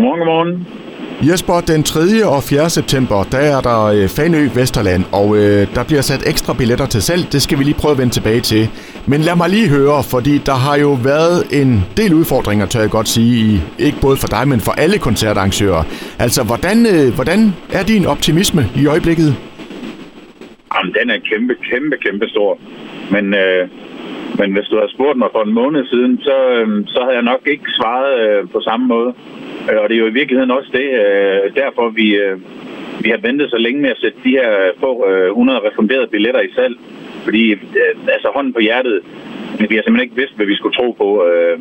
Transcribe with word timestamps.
Godmorgen, 0.00 0.20
godmorgen. 0.20 0.66
Jesper, 1.28 1.60
den 1.60 1.82
3. 1.82 2.00
og 2.26 2.42
4. 2.42 2.70
september, 2.70 3.24
der 3.32 3.38
er 3.38 3.60
der 3.60 3.80
øh, 3.84 4.08
Fanø 4.08 4.48
Vesterland, 4.54 5.04
og 5.12 5.36
øh, 5.36 5.74
der 5.74 5.84
bliver 5.84 6.00
sat 6.00 6.22
ekstra 6.32 6.52
billetter 6.54 6.86
til 6.86 7.02
salg. 7.02 7.32
Det 7.32 7.42
skal 7.42 7.58
vi 7.58 7.64
lige 7.64 7.80
prøve 7.80 7.92
at 7.92 7.98
vende 7.98 8.12
tilbage 8.12 8.40
til. 8.40 8.68
Men 9.06 9.20
lad 9.20 9.36
mig 9.36 9.48
lige 9.50 9.68
høre, 9.68 10.02
fordi 10.14 10.34
der 10.38 10.54
har 10.66 10.76
jo 10.76 10.92
været 11.10 11.38
en 11.60 11.70
del 11.96 12.14
udfordringer, 12.14 12.66
tør 12.66 12.80
jeg 12.80 12.90
godt 12.90 13.08
sige, 13.08 13.32
i, 13.46 13.60
ikke 13.86 13.98
både 14.00 14.16
for 14.16 14.28
dig, 14.36 14.48
men 14.48 14.60
for 14.60 14.72
alle 14.72 14.98
koncertarrangører. 14.98 15.82
Altså, 16.18 16.40
hvordan, 16.50 16.78
øh, 16.94 17.14
hvordan 17.14 17.40
er 17.72 17.82
din 17.92 18.06
optimisme 18.06 18.62
i 18.76 18.86
øjeblikket? 18.86 19.30
Jamen, 20.74 20.92
den 20.98 21.10
er 21.10 21.18
kæmpe, 21.30 21.54
kæmpe, 21.70 21.96
kæmpe 22.04 22.26
stor. 22.28 22.58
Men, 23.10 23.34
øh, 23.34 23.68
men 24.38 24.52
hvis 24.52 24.68
du 24.70 24.76
havde 24.76 24.94
spurgt 24.96 25.18
mig 25.18 25.28
for 25.32 25.42
en 25.42 25.52
måned 25.52 25.86
siden, 25.86 26.20
så, 26.22 26.36
øhm, 26.56 26.86
så 26.86 27.00
havde 27.02 27.18
jeg 27.20 27.30
nok 27.32 27.42
ikke 27.46 27.68
svaret 27.78 28.12
øh, 28.20 28.48
på 28.54 28.60
samme 28.60 28.86
måde. 28.86 29.10
Øh, 29.70 29.78
og 29.82 29.88
det 29.88 29.94
er 29.94 30.00
jo 30.04 30.12
i 30.12 30.18
virkeligheden 30.20 30.50
også 30.58 30.70
det, 30.72 30.88
øh, 31.04 31.54
derfor 31.62 31.88
vi, 31.88 32.08
vi 33.04 33.08
har 33.10 33.20
ventet 33.28 33.50
så 33.50 33.58
længe 33.58 33.80
med 33.82 33.90
at 33.90 34.00
sætte 34.02 34.18
de 34.24 34.30
her 34.30 34.50
få 34.80 34.92
100 35.28 35.60
refunderede 35.68 36.12
billetter 36.14 36.40
i 36.40 36.52
salg. 36.54 36.76
Fordi, 37.24 37.50
altså 38.14 38.28
hånden 38.34 38.52
på 38.52 38.60
hjertet, 38.60 39.00
vi 39.68 39.74
har 39.76 39.82
simpelthen 39.82 40.08
ikke 40.08 40.20
vidst, 40.22 40.36
hvad 40.36 40.46
vi 40.46 40.56
skulle 40.56 40.76
tro 40.80 40.88
på 41.02 41.08
øh, 41.28 41.58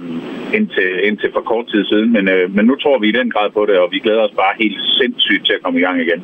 indtil, 0.57 0.89
indtil 1.07 1.29
for 1.35 1.43
kort 1.51 1.65
tid 1.71 1.85
siden. 1.91 2.13
Men, 2.15 2.27
øh, 2.27 2.55
men 2.55 2.65
nu 2.65 2.75
tror 2.75 2.99
vi 2.99 3.07
i 3.09 3.17
den 3.19 3.29
grad 3.31 3.49
på 3.57 3.61
det, 3.69 3.77
og 3.83 3.87
vi 3.91 3.99
glæder 3.99 4.23
os 4.27 4.35
bare 4.43 4.53
helt 4.59 4.79
sindssygt 4.99 5.45
til 5.45 5.53
at 5.53 5.61
komme 5.63 5.79
i 5.79 5.83
gang 5.83 5.97
igen. 6.05 6.19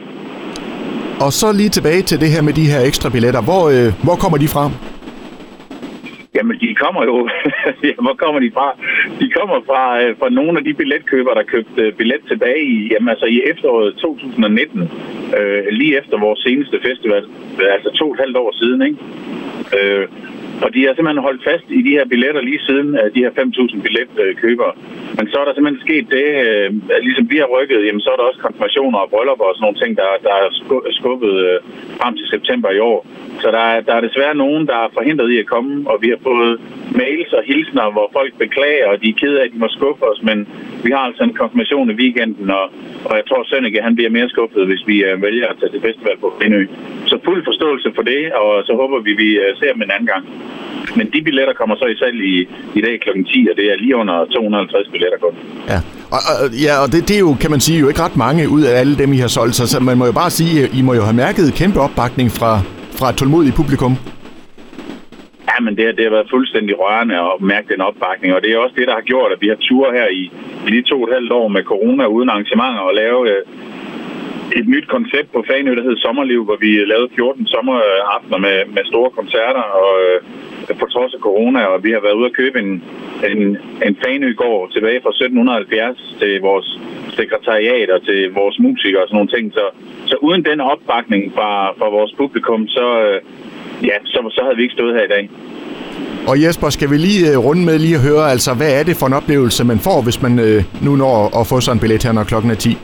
Og 1.25 1.31
så 1.33 1.47
lige 1.51 1.69
tilbage 1.69 2.01
til 2.01 2.17
det 2.23 2.29
her 2.35 2.41
med 2.41 2.53
de 2.53 2.65
her 2.71 2.81
ekstra 2.89 3.09
billetter. 3.09 3.41
Hvor, 3.49 3.63
øh, 3.75 3.87
hvor 4.05 4.15
kommer 4.23 4.37
de 4.37 4.47
fra? 4.55 4.63
Jamen, 6.35 6.59
de 6.59 6.75
kommer 6.75 7.03
jo... 7.03 7.29
ja, 7.89 7.93
hvor 8.05 8.15
kommer 8.23 8.39
de 8.39 8.51
fra? 8.53 8.67
De 9.19 9.27
kommer 9.37 9.57
fra, 9.69 9.83
øh, 10.03 10.17
fra 10.19 10.29
nogle 10.29 10.57
af 10.59 10.63
de 10.63 10.73
billetkøbere, 10.73 11.35
der 11.35 11.51
købte 11.53 11.81
øh, 11.81 11.93
billet 11.93 12.21
tilbage 12.27 12.63
i, 12.75 12.87
jamen, 12.91 13.09
altså 13.09 13.25
i 13.25 13.41
efteråret 13.51 13.95
2019. 13.95 14.91
Øh, 15.37 15.63
lige 15.71 15.97
efter 15.99 16.19
vores 16.19 16.39
seneste 16.39 16.77
festival. 16.81 17.23
Altså 17.75 17.89
to 17.89 18.05
og 18.05 18.13
et 18.13 18.19
halvt 18.19 18.37
år 18.37 18.51
siden, 18.61 18.81
ikke? 18.87 18.97
Øh, 19.77 20.07
og 20.63 20.69
de 20.73 20.85
har 20.85 20.93
simpelthen 20.93 21.27
holdt 21.27 21.43
fast 21.49 21.65
i 21.79 21.81
de 21.87 21.95
her 21.97 22.05
billetter 22.11 22.41
lige 22.41 22.65
siden, 22.67 22.89
øh, 22.99 23.07
de 23.15 23.23
her 23.25 23.31
5.000 23.31 23.81
billetkøbere. 23.85 24.73
Men 25.17 25.25
så 25.31 25.35
er 25.41 25.45
der 25.45 25.53
simpelthen 25.53 25.85
sket 25.87 26.05
det, 26.17 26.27
øh, 26.45 26.69
at 26.95 27.01
ligesom 27.07 27.25
vi 27.31 27.37
har 27.43 27.49
rykket, 27.55 27.85
jamen 27.87 28.01
så 28.01 28.09
er 28.13 28.17
der 28.17 28.29
også 28.29 28.41
konfirmationer 28.45 28.99
og 29.03 29.09
bryllupper 29.13 29.45
og 29.49 29.55
sådan 29.55 29.65
nogle 29.65 29.81
ting, 29.81 29.91
der, 30.01 30.09
der 30.27 30.33
er 30.43 30.47
skubbet 30.99 31.33
øh, 31.47 31.57
frem 31.99 32.13
til 32.19 32.27
september 32.33 32.69
i 32.73 32.79
år. 32.91 32.99
Så 33.41 33.47
der 33.55 33.63
er, 33.73 33.77
der 33.87 33.93
er 33.95 34.01
desværre 34.07 34.35
nogen, 34.43 34.63
der 34.71 34.77
er 34.83 34.93
forhindret 34.97 35.29
i 35.31 35.37
at 35.43 35.51
komme, 35.53 35.73
og 35.91 35.97
vi 36.03 36.09
har 36.13 36.21
fået 36.29 36.53
mails 37.01 37.31
og 37.33 37.43
hilsner, 37.49 37.91
hvor 37.95 38.07
folk 38.17 38.33
beklager, 38.43 38.87
og 38.91 39.01
de 39.01 39.09
er 39.09 39.19
kede 39.21 39.39
af, 39.39 39.45
at 39.45 39.53
de 39.53 39.63
må 39.63 39.67
skuffe 39.77 40.03
os, 40.11 40.21
men 40.29 40.47
vi 40.85 40.91
har 40.95 41.03
altså 41.09 41.23
en 41.23 41.35
konfirmation 41.41 41.87
i 41.93 41.95
weekenden, 42.03 42.47
og, 42.59 42.65
og 43.09 43.13
jeg 43.19 43.25
tror, 43.27 43.39
at 43.41 43.47
Sønneke, 43.49 43.85
han 43.87 43.95
bliver 43.97 44.11
mere 44.17 44.29
skuffet, 44.33 44.63
hvis 44.69 44.83
vi 44.89 44.95
øh, 45.07 45.15
vælger 45.27 45.47
at 45.49 45.57
tage 45.59 45.71
til 45.73 45.81
festival 45.87 46.17
på 46.23 46.27
Venø. 46.41 46.61
Så 47.11 47.15
fuld 47.27 47.41
forståelse 47.49 47.89
for 47.95 48.03
det, 48.11 48.21
og 48.41 48.51
så 48.67 48.73
håber 48.81 48.97
vi, 49.05 49.11
vi 49.23 49.29
øh, 49.43 49.49
ser 49.59 49.71
dem 49.73 49.81
en 49.81 49.91
anden 49.95 50.09
gang. 50.13 50.23
Men 50.97 51.05
de 51.13 51.19
billetter 51.27 51.53
kommer 51.59 51.75
så 51.81 51.85
i 51.93 51.97
salg 52.01 52.17
i, 52.33 52.35
i 52.79 52.81
dag 52.85 52.95
kl. 53.03 53.09
10, 53.09 53.47
og 53.51 53.55
det 53.59 53.65
er 53.71 53.75
lige 53.83 53.95
under 54.01 54.15
250 54.25 54.87
billetter 54.93 55.19
kun. 55.25 55.33
Ja, 55.71 55.79
og, 56.15 56.21
og, 56.31 56.45
ja, 56.65 56.73
og 56.83 56.87
det, 56.93 56.99
det 57.09 57.15
er 57.19 57.23
jo, 57.27 57.33
kan 57.43 57.51
man 57.51 57.61
sige, 57.65 57.79
jo 57.83 57.87
ikke 57.91 58.01
ret 58.07 58.17
mange 58.25 58.49
ud 58.55 58.63
af 58.69 58.73
alle 58.81 58.93
dem, 59.01 59.13
I 59.13 59.19
har 59.25 59.31
solgt. 59.37 59.55
Så, 59.55 59.67
så 59.67 59.79
man 59.79 59.97
må 59.97 60.05
jo 60.05 60.15
bare 60.21 60.31
sige, 60.39 60.53
øh, 60.63 60.79
I 60.79 60.81
må 60.87 60.93
jo 60.99 61.03
have 61.09 61.17
mærket 61.25 61.53
kæmpe 61.61 61.79
opbakning 61.85 62.27
fra, 62.39 62.51
fra 62.99 63.09
et 63.09 63.15
tålmodigt 63.15 63.55
publikum. 63.55 63.93
Men 65.65 65.77
det, 65.77 65.97
det 65.97 66.03
har 66.05 66.15
været 66.17 66.33
fuldstændig 66.35 66.73
rørende 66.79 67.15
at 67.15 67.41
mærke 67.51 67.67
den 67.73 67.81
opbakning, 67.81 68.29
og 68.33 68.41
det 68.43 68.49
er 68.51 68.57
også 68.57 68.75
det, 68.79 68.87
der 68.87 68.95
har 68.99 69.09
gjort, 69.11 69.31
at 69.31 69.41
vi 69.41 69.47
har 69.47 69.59
tur 69.67 69.91
her 69.97 70.07
i, 70.21 70.23
i 70.67 70.69
de 70.75 70.81
to 70.81 71.01
og 71.01 71.07
et 71.07 71.15
halvt 71.17 71.31
år 71.31 71.47
med 71.47 71.63
corona 71.63 72.05
uden 72.05 72.29
arrangementer 72.29 72.83
og 72.89 72.93
lave 72.95 73.19
øh, 73.31 73.41
et 74.59 74.67
nyt 74.67 74.87
koncept 74.87 75.29
på 75.33 75.43
Fanø, 75.49 75.75
der 75.75 75.83
hedder 75.87 76.03
Sommerliv, 76.05 76.41
hvor 76.45 76.57
vi 76.65 76.71
lavede 76.93 77.09
14 77.15 77.47
sommeraftener 77.47 78.37
med, 78.37 78.57
med 78.75 78.83
store 78.85 79.09
koncerter 79.09 79.65
og 79.81 79.91
øh, 80.05 80.17
på 80.79 80.85
trods 80.93 81.13
af 81.13 81.19
corona, 81.19 81.61
og 81.65 81.83
vi 81.83 81.91
har 81.91 82.01
været 82.05 82.19
ude 82.19 82.25
at 82.25 82.37
købe 82.41 82.59
en, 82.59 82.83
en, 83.31 83.57
en 83.87 83.95
Fanø-gård 84.03 84.71
tilbage 84.71 85.01
fra 85.03 85.09
1770 85.09 86.15
til 86.19 86.41
vores 86.41 86.67
sekretariat 87.19 87.89
og 87.89 88.01
til 88.05 88.33
vores 88.33 88.59
musikere 88.59 89.01
og 89.03 89.07
sådan 89.07 89.17
nogle 89.17 89.33
ting. 89.35 89.53
Så, 89.53 89.65
så 90.05 90.15
uden 90.21 90.45
den 90.45 90.59
opbakning 90.61 91.33
fra, 91.35 91.51
fra 91.79 91.89
vores 91.89 92.13
publikum, 92.17 92.67
så, 92.67 92.87
øh, 93.05 93.19
ja, 93.89 93.97
så, 94.05 94.19
så 94.35 94.41
havde 94.43 94.57
vi 94.57 94.63
ikke 94.63 94.77
stået 94.79 94.95
her 94.95 95.03
i 95.03 95.13
dag. 95.15 95.29
Og 96.27 96.41
Jesper, 96.41 96.69
skal 96.69 96.89
vi 96.89 96.97
lige 96.97 97.31
øh, 97.31 97.37
runde 97.37 97.65
med 97.65 97.79
lige 97.79 97.95
at 97.95 98.01
høre, 98.01 98.31
altså 98.31 98.53
hvad 98.53 98.71
er 98.71 98.83
det 98.83 98.97
for 98.97 99.07
en 99.07 99.13
oplevelse, 99.13 99.63
man 99.63 99.79
får, 99.79 100.01
hvis 100.01 100.21
man 100.21 100.39
øh, 100.39 100.63
nu 100.81 100.95
når 100.95 101.39
at 101.39 101.47
få 101.47 101.59
sådan 101.59 101.75
en 101.75 101.79
billet 101.79 102.03
her, 102.03 102.11
når 102.11 102.23
klokken 102.23 102.51
er 102.51 102.55
10? 102.55 102.77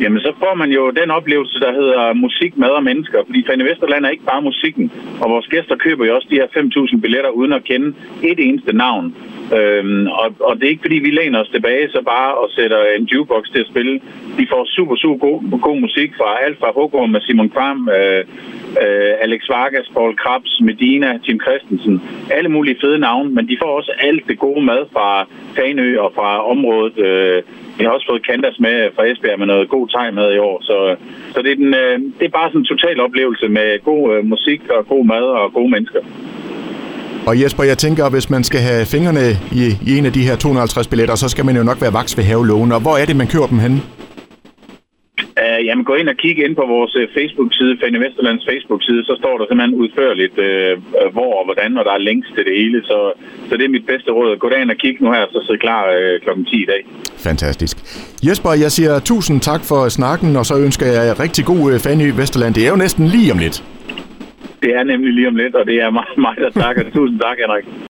Jamen, 0.00 0.20
så 0.20 0.32
får 0.38 0.54
man 0.54 0.70
jo 0.70 0.90
den 0.90 1.10
oplevelse, 1.10 1.60
der 1.60 1.72
hedder 1.72 2.12
musik, 2.12 2.52
mad 2.56 2.70
og 2.80 2.84
mennesker. 2.84 3.18
Fordi 3.26 3.44
Fanny 3.46 3.62
Vesterland 3.62 4.04
er 4.04 4.10
ikke 4.10 4.30
bare 4.32 4.42
musikken. 4.42 4.92
Og 5.20 5.30
vores 5.30 5.46
gæster 5.46 5.76
køber 5.76 6.06
jo 6.06 6.14
også 6.16 6.28
de 6.30 6.40
her 6.40 6.46
5.000 6.46 7.00
billetter 7.00 7.30
uden 7.30 7.52
at 7.52 7.64
kende 7.64 7.88
et 8.22 8.38
eneste 8.48 8.72
navn. 8.72 9.14
Øhm, 9.58 10.06
og, 10.06 10.28
og 10.40 10.56
det 10.56 10.64
er 10.64 10.74
ikke 10.74 10.86
fordi, 10.86 10.98
vi 10.98 11.10
læner 11.10 11.40
os 11.40 11.48
tilbage 11.48 11.90
så 11.90 12.02
bare 12.06 12.34
og 12.34 12.48
sætter 12.50 12.80
en 12.98 13.04
jukebox 13.04 13.44
til 13.52 13.60
at 13.60 13.70
spille. 13.72 14.00
De 14.38 14.46
får 14.52 14.64
super, 14.76 14.96
super 14.96 15.18
god, 15.26 15.60
god 15.60 15.80
musik 15.80 16.10
fra 16.16 16.44
alt 16.44 16.58
fra 16.58 16.70
Hågård 16.74 17.08
med 17.08 17.20
Simon 17.20 17.50
Kram, 17.50 17.88
øh, 17.88 18.24
øh, 18.82 19.12
Alex 19.24 19.42
Vargas, 19.48 19.88
Paul 19.94 20.16
Krabs, 20.16 20.60
Medina, 20.60 21.18
Tim 21.24 21.40
Christensen. 21.40 22.02
Alle 22.30 22.48
mulige 22.48 22.76
fede 22.80 22.98
navne, 22.98 23.30
men 23.30 23.48
de 23.48 23.56
får 23.62 23.70
også 23.78 23.92
alt 23.98 24.24
det 24.28 24.38
gode 24.38 24.64
mad 24.64 24.82
fra 24.92 25.26
Fanø 25.56 25.98
og 25.98 26.12
fra 26.14 26.50
området. 26.50 26.98
Øh, 26.98 27.42
vi 27.80 27.84
har 27.84 27.92
også 27.96 28.08
fået 28.10 28.26
Kandas 28.28 28.58
med 28.66 28.76
fra 28.94 29.04
Esbjerg 29.10 29.38
med 29.38 29.48
noget 29.52 29.66
god 29.74 29.86
tegn 29.94 30.14
med 30.20 30.28
i 30.36 30.38
år. 30.48 30.56
Så, 30.68 30.76
så 31.34 31.38
det, 31.44 31.50
er 31.52 31.60
den, 31.64 31.72
øh, 31.82 31.94
det 32.18 32.24
er 32.26 32.34
bare 32.38 32.48
sådan 32.50 32.60
en 32.60 32.70
total 32.72 32.96
oplevelse 33.06 33.46
med 33.58 33.68
god 33.90 34.02
øh, 34.14 34.20
musik 34.32 34.60
og 34.76 34.80
god 34.92 35.04
mad 35.12 35.24
og 35.40 35.52
gode 35.58 35.70
mennesker. 35.74 36.02
Og 37.28 37.40
Jesper, 37.40 37.64
jeg 37.64 37.78
tænker, 37.78 38.10
hvis 38.10 38.30
man 38.30 38.42
skal 38.44 38.60
have 38.60 38.82
fingrene 38.94 39.26
i, 39.62 39.64
i 39.88 39.90
en 39.98 40.06
af 40.06 40.12
de 40.12 40.22
her 40.28 40.36
250 40.36 40.88
billetter, 40.88 41.14
så 41.14 41.28
skal 41.28 41.44
man 41.44 41.56
jo 41.56 41.62
nok 41.62 41.80
være 41.84 41.92
vaks 41.92 42.16
ved 42.16 42.24
havelågen. 42.24 42.72
Og 42.72 42.80
hvor 42.80 42.96
er 43.00 43.06
det, 43.06 43.16
man 43.16 43.26
køber 43.26 43.46
dem 43.46 43.58
henne? 43.58 43.78
Uh, 45.60 45.66
jamen, 45.66 45.84
gå 45.84 45.94
ind 45.94 46.08
og 46.08 46.16
kig 46.16 46.38
ind 46.44 46.54
på 46.56 46.64
vores 46.74 46.96
uh, 46.96 47.02
Facebook-side, 47.16 47.78
Fanny 47.80 47.98
Vesterlands 48.04 48.44
Facebook-side, 48.50 49.04
så 49.04 49.14
står 49.20 49.34
der 49.38 49.44
simpelthen 49.46 49.78
udførligt, 49.82 50.36
uh, 50.48 51.12
hvor 51.16 51.32
og 51.40 51.44
hvordan, 51.48 51.78
og 51.78 51.84
der 51.84 51.92
er 51.98 52.06
links 52.10 52.28
til 52.34 52.44
det 52.48 52.54
hele. 52.60 52.78
Så, 52.84 52.98
så 53.48 53.56
det 53.56 53.64
er 53.64 53.76
mit 53.76 53.86
bedste 53.86 54.10
råd. 54.10 54.38
Gå 54.38 54.48
derind 54.48 54.70
og 54.70 54.76
kig 54.76 54.96
nu 55.00 55.12
her, 55.12 55.24
så 55.32 55.38
sidder 55.46 55.60
klar 55.66 55.82
uh, 55.96 56.20
klokken 56.24 56.44
10 56.44 56.62
i 56.62 56.66
dag. 56.72 56.82
Fantastisk. 57.28 57.76
Jesper, 58.26 58.50
jeg 58.64 58.70
siger 58.76 58.92
tusind 59.10 59.40
tak 59.40 59.62
for 59.70 59.88
snakken, 59.88 60.36
og 60.40 60.44
så 60.50 60.54
ønsker 60.66 60.86
jeg 60.86 61.20
rigtig 61.24 61.44
god 61.44 61.62
uh, 61.72 61.78
Fanny 61.84 62.08
Vesterland. 62.20 62.54
Det 62.54 62.62
er 62.66 62.70
jo 62.74 62.76
næsten 62.84 63.04
lige 63.06 63.32
om 63.32 63.38
lidt. 63.38 63.56
Det 64.62 64.70
er 64.78 64.84
nemlig 64.84 65.12
lige 65.12 65.28
om 65.28 65.36
lidt, 65.36 65.54
og 65.54 65.66
det 65.66 65.76
er 65.84 65.90
mig, 65.90 66.06
mig 66.26 66.36
der 66.44 66.50
takker. 66.62 66.82
Tusind 66.94 67.20
tak, 67.20 67.36
Henrik. 67.42 67.64